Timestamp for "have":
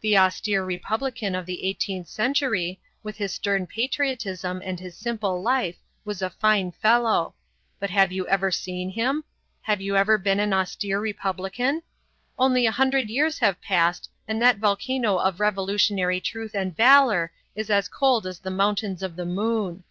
7.90-8.10, 9.62-9.80, 13.38-13.62